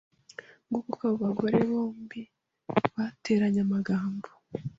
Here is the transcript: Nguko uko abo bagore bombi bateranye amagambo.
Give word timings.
Nguko 0.67 0.79
uko 0.91 0.99
abo 1.05 1.15
bagore 1.23 1.57
bombi 1.69 2.21
bateranye 2.95 3.59
amagambo. 3.65 4.29